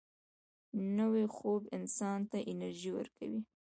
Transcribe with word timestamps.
نوی 0.97 1.25
خوب 1.35 1.61
انسان 1.77 2.19
ته 2.29 2.37
انرژي 2.51 2.89
ورکوي 2.97 3.39